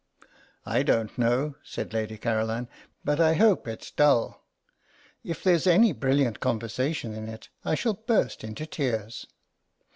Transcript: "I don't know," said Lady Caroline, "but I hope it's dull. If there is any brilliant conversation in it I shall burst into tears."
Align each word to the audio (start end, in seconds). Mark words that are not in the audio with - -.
"I 0.65 0.81
don't 0.81 1.15
know," 1.15 1.57
said 1.63 1.93
Lady 1.93 2.17
Caroline, 2.17 2.67
"but 3.05 3.19
I 3.19 3.35
hope 3.35 3.67
it's 3.67 3.91
dull. 3.91 4.43
If 5.23 5.43
there 5.43 5.53
is 5.53 5.67
any 5.67 5.91
brilliant 5.93 6.39
conversation 6.39 7.13
in 7.13 7.29
it 7.29 7.49
I 7.63 7.75
shall 7.75 7.93
burst 7.93 8.43
into 8.43 8.65
tears." 8.65 9.27